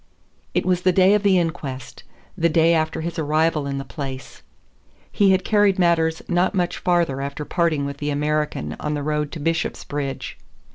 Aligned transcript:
It 0.55 0.65
was 0.65 0.81
the 0.81 0.91
day 0.91 1.13
of 1.13 1.21
the 1.21 1.37
inquest, 1.37 2.01
the 2.35 2.49
day 2.49 2.73
after 2.73 3.01
his 3.01 3.19
arrival 3.19 3.67
in 3.67 3.77
the 3.77 3.85
place. 3.85 4.41
He 5.11 5.29
had 5.29 5.45
carried 5.45 5.77
matters 5.77 6.23
not 6.27 6.55
much 6.55 6.79
farther 6.79 7.21
after 7.21 7.45
parting 7.45 7.85
with 7.85 7.97
the 7.97 8.09
American 8.09 8.75
on 8.79 8.95
the 8.95 9.03
road 9.03 9.31
to 9.33 9.39
Bishopsbridge. 9.39 10.37